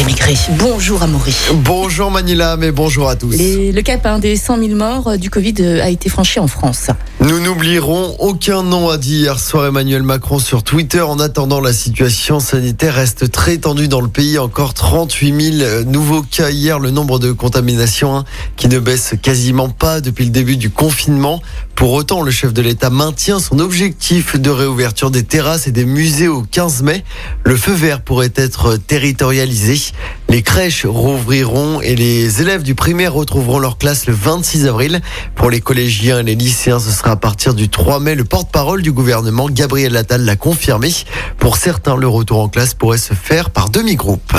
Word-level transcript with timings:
Émigré. 0.00 0.34
Bonjour 0.58 1.02
Amaury. 1.04 1.34
Bonjour 1.54 2.10
Manila, 2.10 2.56
mais 2.56 2.72
bonjour 2.72 3.08
à 3.08 3.14
tous. 3.14 3.30
Les- 3.30 3.70
le 3.70 3.80
cap 3.82 4.04
hein, 4.06 4.18
des 4.18 4.34
100 4.36 4.58
000 4.58 4.74
morts 4.74 5.06
euh, 5.06 5.16
du 5.16 5.30
Covid 5.30 5.54
euh, 5.60 5.82
a 5.84 5.88
été 5.88 6.08
franchi 6.08 6.40
en 6.40 6.48
France. 6.48 6.88
Nous 7.20 7.38
n'oublierons 7.38 8.16
aucun 8.18 8.64
nom, 8.64 8.88
a 8.90 8.98
dit 8.98 9.18
hier 9.20 9.38
soir 9.38 9.66
Emmanuel 9.66 10.02
Macron 10.02 10.40
sur 10.40 10.64
Twitter. 10.64 11.00
En 11.00 11.20
attendant, 11.20 11.60
la 11.60 11.72
situation 11.72 12.40
sanitaire 12.40 12.94
reste 12.94 13.30
très 13.30 13.58
tendue 13.58 13.86
dans 13.86 14.00
le 14.00 14.08
pays. 14.08 14.36
Encore 14.38 14.74
38 14.74 15.58
000 15.60 15.82
nouveaux 15.84 16.22
cas 16.22 16.50
hier. 16.50 16.80
Le 16.80 16.90
nombre 16.90 17.20
de 17.20 17.30
contaminations 17.30 18.16
hein, 18.16 18.24
qui 18.56 18.66
ne 18.68 18.80
baisse 18.80 19.14
quasiment 19.22 19.68
pas 19.68 20.00
depuis 20.00 20.24
le 20.24 20.32
début 20.32 20.56
du 20.56 20.70
confinement. 20.70 21.40
Pour 21.76 21.92
autant, 21.92 22.22
le 22.22 22.30
chef 22.32 22.52
de 22.52 22.62
l'État 22.62 22.90
maintient 22.90 23.38
son 23.38 23.58
objectif 23.60 24.36
de 24.36 24.50
réouverture 24.50 25.10
des 25.10 25.22
terrasses 25.24 25.66
et 25.68 25.72
des 25.72 25.84
musées 25.84 26.28
au 26.28 26.42
15 26.42 26.82
mai. 26.82 27.04
Le 27.44 27.56
feu 27.56 27.72
vert 27.72 28.00
pourrait 28.02 28.32
être 28.34 28.76
territorialisé. 28.76 29.80
Les 30.28 30.42
crèches 30.42 30.86
rouvriront 30.86 31.80
et 31.80 31.94
les 31.94 32.40
élèves 32.40 32.62
du 32.62 32.74
primaire 32.74 33.14
retrouveront 33.14 33.58
leur 33.58 33.78
classe 33.78 34.06
le 34.06 34.14
26 34.14 34.66
avril. 34.66 35.00
Pour 35.34 35.50
les 35.50 35.60
collégiens 35.60 36.18
et 36.18 36.22
les 36.22 36.34
lycéens, 36.34 36.80
ce 36.80 36.90
sera 36.90 37.12
à 37.12 37.16
partir 37.16 37.54
du 37.54 37.68
3 37.68 38.00
mai. 38.00 38.14
Le 38.14 38.24
porte-parole 38.24 38.82
du 38.82 38.92
gouvernement, 38.92 39.48
Gabriel 39.48 39.96
Attal, 39.96 40.24
l'a 40.24 40.36
confirmé. 40.36 40.92
Pour 41.38 41.56
certains, 41.56 41.96
le 41.96 42.08
retour 42.08 42.40
en 42.40 42.48
classe 42.48 42.74
pourrait 42.74 42.98
se 42.98 43.14
faire 43.14 43.50
par 43.50 43.68
demi-groupe. 43.68 44.34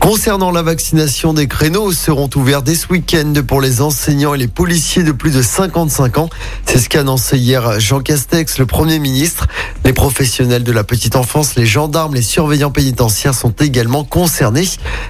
Concernant 0.00 0.52
la 0.52 0.62
vaccination, 0.62 1.34
des 1.34 1.48
créneaux 1.48 1.92
seront 1.92 2.30
ouverts 2.36 2.62
dès 2.62 2.74
ce 2.74 2.86
week-end 2.88 3.32
pour 3.46 3.60
les 3.60 3.80
enseignants 3.80 4.34
et 4.34 4.38
les 4.38 4.48
policiers 4.48 5.02
de 5.02 5.12
plus 5.12 5.32
de 5.32 5.42
55 5.42 6.18
ans. 6.18 6.28
C'est 6.64 6.78
ce 6.78 6.88
qu'a 6.88 7.00
annoncé 7.00 7.38
hier 7.38 7.80
Jean 7.80 8.00
Castex, 8.00 8.58
le 8.58 8.66
Premier 8.66 8.98
ministre. 8.98 9.46
Les 9.84 9.92
professionnels 9.92 10.62
de 10.62 10.72
la 10.72 10.84
petite 10.84 11.16
enfance, 11.16 11.56
les 11.56 11.66
gendarmes, 11.66 12.14
les 12.14 12.22
surveillants 12.22 12.70
pénitentiaires 12.70 13.34
sont 13.34 13.50
également 13.50 14.04
concernés. 14.04 14.65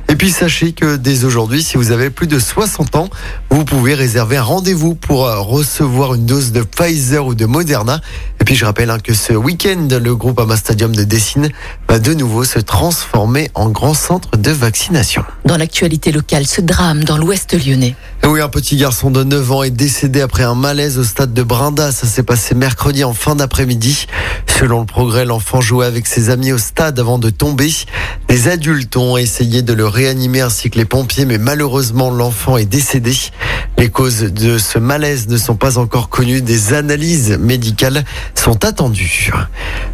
Et 0.08 0.16
puis 0.16 0.30
sachez 0.30 0.72
que 0.72 0.96
dès 0.96 1.24
aujourd'hui, 1.24 1.62
si 1.62 1.76
vous 1.76 1.90
avez 1.90 2.10
plus 2.10 2.26
de 2.26 2.38
60 2.38 2.96
ans, 2.96 3.10
vous 3.50 3.64
pouvez 3.64 3.94
réserver 3.94 4.36
un 4.36 4.42
rendez-vous 4.42 4.94
pour 4.94 5.26
euh, 5.26 5.40
recevoir 5.40 6.14
une 6.14 6.26
dose 6.26 6.52
de 6.52 6.62
Pfizer 6.62 7.26
ou 7.26 7.34
de 7.34 7.46
Moderna. 7.46 8.00
Et 8.40 8.44
puis 8.44 8.54
je 8.54 8.64
rappelle 8.64 8.90
hein, 8.90 8.98
que 8.98 9.14
ce 9.14 9.32
week-end, 9.32 9.88
le 9.90 10.14
groupe 10.14 10.38
Ama 10.40 10.56
Stadium 10.56 10.94
de 10.94 11.04
Dessine 11.04 11.48
va 11.88 11.98
de 11.98 12.14
nouveau 12.14 12.44
se 12.44 12.58
transformer 12.58 13.50
en 13.54 13.70
grand 13.70 13.94
centre 13.94 14.36
de 14.36 14.50
vaccination. 14.50 15.24
Dans 15.44 15.56
l'actualité 15.56 16.12
locale, 16.12 16.46
ce 16.46 16.60
drame 16.60 17.04
dans 17.04 17.18
l'ouest 17.18 17.54
lyonnais. 17.54 17.94
Oui, 18.24 18.40
un 18.40 18.48
petit 18.48 18.76
garçon 18.76 19.10
de 19.10 19.22
9 19.22 19.52
ans 19.52 19.62
est 19.62 19.70
décédé 19.70 20.20
après 20.20 20.42
un 20.42 20.56
malaise 20.56 20.98
au 20.98 21.04
stade 21.04 21.32
de 21.32 21.42
Brinda. 21.42 21.92
Ça 21.92 22.06
s'est 22.06 22.24
passé 22.24 22.54
mercredi 22.54 23.04
en 23.04 23.14
fin 23.14 23.36
d'après-midi. 23.36 24.06
Selon 24.58 24.80
le 24.80 24.86
progrès, 24.86 25.26
l'enfant 25.26 25.60
jouait 25.60 25.84
avec 25.84 26.06
ses 26.06 26.30
amis 26.30 26.50
au 26.50 26.56
stade 26.56 26.98
avant 26.98 27.18
de 27.18 27.28
tomber. 27.28 27.70
Les 28.30 28.48
adultes 28.48 28.96
ont 28.96 29.18
essayé 29.18 29.60
de 29.60 29.74
le 29.74 29.86
réanimer 29.86 30.40
ainsi 30.40 30.70
que 30.70 30.78
les 30.78 30.86
pompiers, 30.86 31.26
mais 31.26 31.36
malheureusement, 31.36 32.10
l'enfant 32.10 32.56
est 32.56 32.64
décédé. 32.64 33.12
Les 33.78 33.90
causes 33.90 34.20
de 34.20 34.56
ce 34.56 34.78
malaise 34.78 35.28
ne 35.28 35.36
sont 35.36 35.54
pas 35.54 35.76
encore 35.76 36.08
connues. 36.08 36.40
Des 36.40 36.72
analyses 36.72 37.36
médicales 37.38 38.04
sont 38.34 38.64
attendues. 38.64 39.30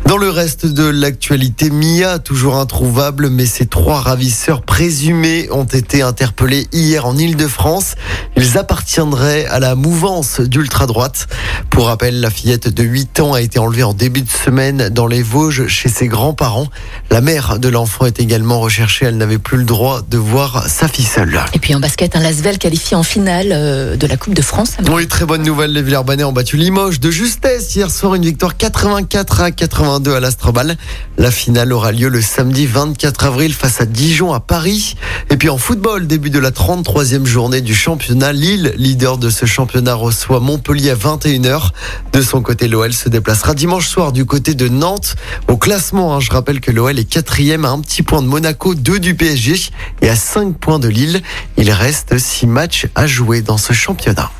Dans 0.07 0.17
le 0.17 0.31
reste 0.31 0.67
de 0.67 0.85
l'actualité, 0.85 1.71
Mia, 1.71 2.19
toujours 2.19 2.57
introuvable, 2.57 3.29
mais 3.29 3.47
ses 3.47 3.67
trois 3.67 4.01
ravisseurs 4.01 4.63
présumés 4.63 5.49
ont 5.51 5.65
été 5.65 6.03
interpellés 6.03 6.69
hier 6.73 7.07
en 7.07 7.17
Ile-de-France. 7.17 7.95
Ils 8.37 8.59
appartiendraient 8.59 9.47
à 9.47 9.59
la 9.59 9.75
mouvance 9.75 10.41
d'ultra-droite. 10.41 11.27
Pour 11.71 11.87
rappel, 11.87 12.21
la 12.21 12.31
fillette 12.31 12.69
de 12.69 12.83
8 12.83 13.21
ans 13.21 13.33
a 13.33 13.41
été 13.41 13.59
enlevée 13.59 13.85
en 13.85 13.95
début 13.95 14.23
de 14.23 14.31
semaine 14.31 14.91
dans 14.91 15.07
les 15.07 15.23
Vosges 15.23 15.67
chez 15.67 15.89
ses 15.89 16.09
grands-parents. 16.09 16.69
La 17.11 17.21
mère 17.21 17.59
de 17.59 17.69
l'enfant 17.69 18.07
est 18.07 18.21
également 18.21 18.61
recherchée. 18.61 19.07
Elle 19.07 19.17
n'avait 19.17 19.39
plus 19.39 19.59
le 19.59 19.65
droit 19.65 20.03
de 20.03 20.19
voir 20.19 20.69
sa 20.69 20.89
fille 20.89 21.05
seule. 21.05 21.41
Et 21.55 21.59
puis 21.59 21.75
en 21.75 21.81
basket, 21.81 22.17
un 22.17 22.21
Lasvel 22.21 22.59
qualifié 22.59 22.97
en 22.97 23.03
finale 23.03 23.53
euh, 23.73 23.97
de 23.97 24.07
la 24.07 24.17
Coupe 24.17 24.35
de 24.35 24.43
France. 24.43 24.77
Oui, 24.91 25.07
très 25.07 25.25
bonne 25.25 25.43
nouvelle. 25.43 25.73
Les 25.73 25.83
Villers-Banais 25.83 26.25
ont 26.25 26.33
battu 26.33 26.57
Limoges 26.57 27.01
de 27.01 27.11
justesse 27.11 27.75
hier 27.75 27.91
soir. 27.91 28.15
Une 28.15 28.25
victoire 28.25 28.57
84 28.57 29.41
à 29.41 29.51
82 29.51 30.15
à 30.15 30.21
l'Astrobal. 30.21 30.77
La 31.17 31.31
finale 31.31 31.73
aura 31.73 31.93
lieu 31.93 32.09
le 32.09 32.21
samedi 32.21 32.67
24 32.67 33.25
avril 33.25 33.55
face 33.55 33.81
à 33.81 33.87
Dijon 33.87 34.33
à 34.33 34.41
Paris. 34.41 34.97
Et 35.31 35.37
puis 35.37 35.49
en 35.49 35.59
football, 35.59 36.07
début 36.07 36.31
de 36.31 36.39
la 36.39 36.51
33e 36.51 37.25
journée 37.25 37.61
du 37.61 37.75
championnat. 37.75 38.33
Lille, 38.33 38.75
leader 38.77 39.19
de 39.19 39.31
ce 39.31 39.47
championnat, 39.47 39.95
reçoit 39.95 40.41
Montpellier 40.41 40.91
à 40.91 40.95
21h. 40.95 41.71
De 42.13 42.21
son 42.21 42.43
côté, 42.43 42.69
l'OL 42.69 42.93
se 42.93 43.09
déplacera 43.09 43.55
dimanche 43.55 43.89
soir 43.89 44.13
du 44.13 44.25
côté 44.25 44.55
de 44.55 44.69
Nantes. 44.69 45.17
Au 45.49 45.57
classement, 45.57 46.15
hein, 46.15 46.21
je 46.21 46.31
rappelle 46.31 46.61
que 46.61 46.71
l'OL 46.71 46.99
est 46.99 47.05
quatrième 47.05 47.65
à 47.65 47.71
un 47.71 47.81
petit 47.81 48.03
point 48.03 48.23
de 48.23 48.27
Monaco, 48.27 48.75
2 48.75 48.99
du 48.99 49.15
PSG 49.15 49.71
et 50.03 50.09
à 50.09 50.17
5 50.17 50.59
points 50.59 50.79
de 50.79 50.89
Lille. 50.89 51.23
Il 51.57 51.71
reste 51.71 52.19
6 52.19 52.47
matchs 52.47 52.87
à 52.95 53.07
jouer 53.07 53.41
dans 53.41 53.59
ce 53.63 53.73
championnat. 53.73 54.31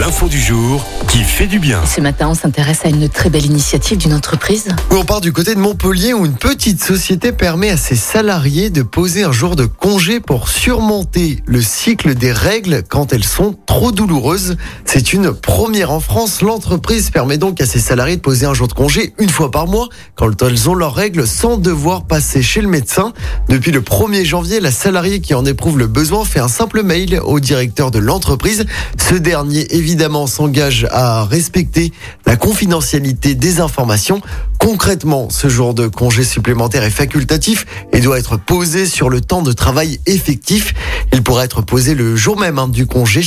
L'info 0.00 0.28
du 0.28 0.40
jour 0.40 0.82
qui 1.08 1.18
fait 1.18 1.46
du 1.46 1.58
bien. 1.58 1.84
Ce 1.84 2.00
matin, 2.00 2.28
on 2.30 2.34
s'intéresse 2.34 2.80
à 2.84 2.88
une 2.88 3.10
très 3.10 3.28
belle 3.28 3.44
initiative 3.44 3.98
d'une 3.98 4.14
entreprise. 4.14 4.68
Oui, 4.90 4.96
On 4.98 5.04
part 5.04 5.20
du 5.20 5.30
côté 5.30 5.54
de 5.54 5.60
Montpellier 5.60 6.14
où 6.14 6.24
une 6.24 6.36
petite 6.36 6.82
société 6.82 7.32
permet 7.32 7.68
à 7.68 7.76
ses 7.76 7.96
salariés 7.96 8.70
de 8.70 8.82
poser 8.82 9.24
un 9.24 9.32
jour 9.32 9.56
de 9.56 9.66
congé 9.66 10.20
pour 10.20 10.48
surmonter 10.48 11.42
le 11.44 11.60
cycle 11.60 12.14
des 12.14 12.32
règles 12.32 12.82
quand 12.88 13.12
elles 13.12 13.24
sont 13.24 13.54
trop 13.66 13.92
douloureuses. 13.92 14.56
C'est 14.86 15.12
une 15.12 15.34
première 15.34 15.90
en 15.90 16.00
France. 16.00 16.40
L'entreprise 16.40 17.10
permet 17.10 17.36
donc 17.36 17.60
à 17.60 17.66
ses 17.66 17.80
salariés 17.80 18.16
de 18.16 18.22
poser 18.22 18.46
un 18.46 18.54
jour 18.54 18.68
de 18.68 18.72
congé 18.72 19.12
une 19.18 19.28
fois 19.28 19.50
par 19.50 19.66
mois 19.66 19.90
quand 20.14 20.40
elles 20.42 20.70
ont 20.70 20.74
leurs 20.74 20.94
règles 20.94 21.26
sans 21.26 21.58
devoir 21.58 22.06
passer 22.06 22.40
chez 22.40 22.62
le 22.62 22.68
médecin. 22.68 23.12
Depuis 23.50 23.72
le 23.72 23.82
1er 23.82 24.24
janvier, 24.24 24.60
la 24.60 24.70
salariée 24.70 25.20
qui 25.20 25.34
en 25.34 25.44
éprouve 25.44 25.78
le 25.78 25.88
besoin 25.88 26.24
fait 26.24 26.40
un 26.40 26.48
simple 26.48 26.84
mail 26.84 27.20
au 27.22 27.38
directeur 27.38 27.90
de 27.90 27.98
l'entreprise. 27.98 28.64
Ce 28.96 29.14
dernier, 29.14 29.66
évidemment, 29.74 29.89
s'engage 30.26 30.86
à 30.90 31.24
respecter 31.24 31.92
la 32.26 32.36
confidentialité 32.36 33.34
des 33.34 33.60
informations. 33.60 34.20
Concrètement, 34.60 35.30
ce 35.30 35.48
jour 35.48 35.72
de 35.72 35.88
congé 35.88 36.22
supplémentaire 36.22 36.84
est 36.84 36.90
facultatif 36.90 37.64
et 37.92 38.00
doit 38.00 38.18
être 38.18 38.36
posé 38.36 38.84
sur 38.84 39.08
le 39.08 39.22
temps 39.22 39.40
de 39.40 39.52
travail 39.52 40.00
effectif. 40.04 40.74
Il 41.14 41.22
pourra 41.22 41.46
être 41.46 41.62
posé 41.62 41.94
le 41.94 42.14
jour 42.14 42.38
même 42.38 42.58
hein, 42.58 42.68
du 42.68 42.86
congé. 42.86 43.22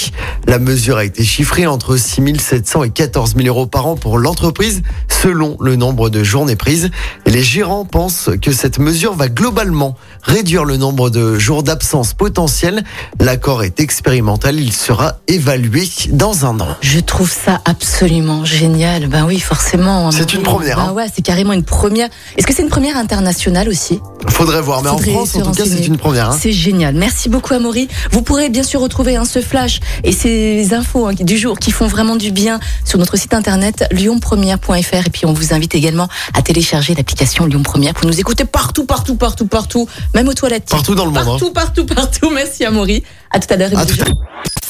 La 0.46 0.60
mesure 0.60 0.98
a 0.98 1.06
été 1.06 1.24
chiffrée 1.24 1.66
entre 1.66 1.98
6 1.98 2.38
700 2.40 2.84
et 2.84 2.90
14 2.92 3.34
000 3.36 3.48
euros 3.48 3.66
par 3.66 3.88
an 3.88 3.96
pour 3.96 4.20
l'entreprise, 4.20 4.84
selon 5.08 5.58
le 5.60 5.76
nombre 5.76 6.12
de 6.12 6.24
journées 6.24 6.56
prises. 6.56 6.92
Et 7.26 7.32
les 7.32 7.42
gérants 7.42 7.86
pensent 7.86 8.30
que 8.40 8.52
cette 8.52 8.78
mesure 8.78 9.16
va 9.16 9.28
globalement 9.28 9.96
réduire 10.22 10.66
le 10.66 10.78
nombre 10.78 11.10
de 11.10 11.40
jours 11.40 11.64
d'absence 11.64 12.14
potentiels. 12.14 12.84
L'accord 13.20 13.64
est 13.64 13.80
expérimental, 13.80 14.60
il 14.60 14.72
sera 14.72 15.18
évalué 15.28 15.90
dans 16.12 16.46
un 16.46 16.60
an. 16.60 16.78
Je 16.82 17.00
trouve 17.00 17.32
ça 17.32 17.60
absolument 17.66 18.46
génial. 18.46 19.08
Ben 19.08 19.26
oui, 19.26 19.40
forcément. 19.40 20.12
C'est 20.12 20.36
une 20.36 20.44
première, 20.44 20.78
Ben 20.78 20.84
hein. 20.90 20.94
ouais, 20.94 21.08
c'est 21.14 21.23
carrément 21.24 21.54
une 21.54 21.64
première. 21.64 22.10
Est-ce 22.38 22.46
que 22.46 22.54
c'est 22.54 22.62
une 22.62 22.70
première 22.70 22.98
internationale 22.98 23.68
aussi? 23.70 24.00
Faudrait 24.30 24.62
voir, 24.62 24.84
mais 24.84 24.90
Faudrait 24.90 25.12
en 25.12 25.26
France, 25.26 25.36
en 25.36 25.42
tout 25.52 25.52
cas, 25.52 25.64
c'est 25.66 25.86
une 25.88 25.98
première. 25.98 26.30
hein. 26.30 26.38
C'est 26.40 26.52
génial. 26.52 26.96
Merci 26.96 27.30
beaucoup, 27.30 27.54
Amaury. 27.54 27.88
Vous 28.12 28.22
pourrez 28.22 28.50
bien 28.50 28.64
sûr 28.64 28.80
retrouver 28.82 29.16
hein, 29.16 29.26
ce 29.26 29.42
flash 29.42 29.80
et 30.04 30.12
ces 30.12 30.74
infos 30.74 31.08
hein, 31.08 31.14
du 31.14 31.38
jour 31.38 31.58
qui 31.60 31.72
font 31.72 31.88
vraiment 31.88 32.16
du 32.16 32.32
bien 32.32 32.60
sur 32.86 33.00
notre 33.00 33.18
site 33.18 33.34
internet 33.34 33.86
lyonpremière.fr. 33.92 34.74
Et 35.08 35.10
puis, 35.12 35.26
on 35.26 35.34
vous 35.34 35.54
invite 35.54 35.76
également 35.76 36.08
à 36.34 36.42
télécharger 36.42 36.96
l'application 36.96 37.46
Lyon 37.46 37.64
Première 37.64 37.94
pour 37.94 38.06
nous 38.08 38.20
écouter 38.20 38.46
partout, 38.46 38.86
partout, 38.86 39.16
partout, 39.16 39.48
partout, 39.48 39.88
même 40.14 40.28
aux 40.28 40.34
toilettes. 40.34 40.70
Partout 40.70 40.96
dans 40.96 41.06
le 41.06 41.12
monde, 41.12 41.20
hein. 41.20 41.26
Partout, 41.26 41.52
partout, 41.54 41.86
partout. 41.86 42.30
Merci, 42.34 42.66
Amaury. 42.66 43.04
À 43.32 43.40
tout 43.40 43.52
à 43.54 43.58
l'heure. 43.58 43.72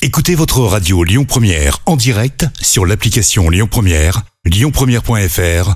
Écoutez 0.01 0.35
votre 0.35 0.59
radio 0.61 1.03
Lyon 1.03 1.25
Première 1.25 1.79
en 1.85 1.95
direct 1.95 2.45
sur 2.61 2.85
l'application 2.85 3.49
Lyon 3.49 3.67
Première, 3.69 4.21
lyonpremière.fr 4.45 5.75